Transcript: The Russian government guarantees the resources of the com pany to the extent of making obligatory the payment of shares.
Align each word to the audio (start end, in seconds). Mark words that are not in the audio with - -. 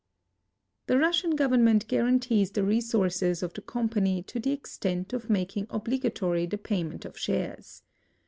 The 0.87 0.97
Russian 0.97 1.35
government 1.35 1.87
guarantees 1.87 2.49
the 2.49 2.63
resources 2.63 3.43
of 3.43 3.53
the 3.53 3.61
com 3.61 3.87
pany 3.87 4.25
to 4.25 4.39
the 4.39 4.49
extent 4.51 5.13
of 5.13 5.29
making 5.29 5.67
obligatory 5.69 6.47
the 6.47 6.57
payment 6.57 7.05
of 7.05 7.19
shares. 7.19 7.83